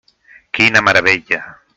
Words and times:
Quina 0.59 0.81
meravella! 0.87 1.39